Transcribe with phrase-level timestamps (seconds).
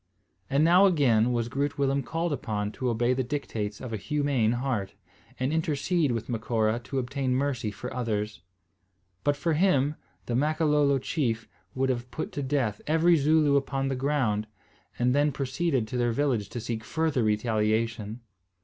[0.49, 4.53] And now again was Groot Willem called upon to obey the dictates of a humane
[4.53, 4.95] heart,
[5.39, 8.41] and intercede with Macora to obtain mercy for others.
[9.23, 9.93] But for him,
[10.25, 14.47] the Makololo chief would have put to death every Zooloo upon the ground,
[14.97, 18.21] and then proceeded to their village to seek further retaliation.